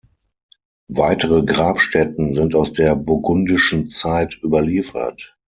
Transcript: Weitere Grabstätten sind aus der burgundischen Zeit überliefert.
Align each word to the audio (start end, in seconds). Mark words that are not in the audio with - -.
Weitere 0.89 1.43
Grabstätten 1.45 2.33
sind 2.33 2.55
aus 2.55 2.73
der 2.73 2.95
burgundischen 2.95 3.85
Zeit 3.85 4.35
überliefert. 4.43 5.37